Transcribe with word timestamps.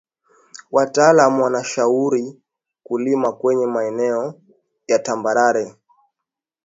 Wataalam 0.71 1.41
wanashauri 1.41 2.41
kulima 2.83 3.33
kwenye 3.33 3.65
maeneo 3.67 4.41
ya 4.87 4.99
tambarare 4.99 5.75